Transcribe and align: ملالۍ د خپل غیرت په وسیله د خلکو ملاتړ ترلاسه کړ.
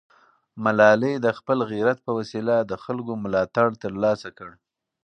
ملالۍ 0.63 1.13
د 1.25 1.27
خپل 1.37 1.57
غیرت 1.71 1.97
په 2.05 2.11
وسیله 2.19 2.55
د 2.61 2.73
خلکو 2.83 3.13
ملاتړ 3.23 3.67
ترلاسه 3.83 4.29
کړ. 4.37 4.49